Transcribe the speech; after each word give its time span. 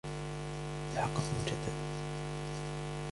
تحقق 0.95 1.21
مجدداً. 1.41 1.71